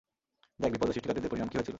দেখ, 0.59 0.69
বিপর্যয় 0.71 0.93
সৃষ্টিকারীদের 0.93 1.31
পরিণাম 1.31 1.47
কি 1.47 1.55
হয়েছিল? 1.57 1.69